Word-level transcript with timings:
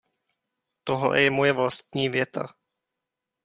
Tohle 0.83 1.21
je 1.21 1.29
moje 1.31 1.53
vlastní 1.53 2.09
věta. 2.09 2.47